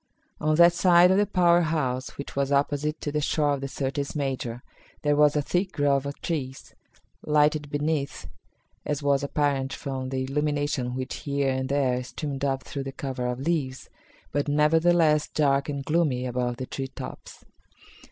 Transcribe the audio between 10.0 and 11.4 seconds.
the illumination which